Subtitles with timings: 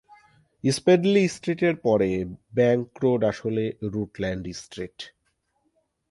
[0.63, 2.09] Smedley স্ট্রীটের পরে
[2.55, 4.97] bank road আসলে রুটল্যান্ড স্ট্রিট।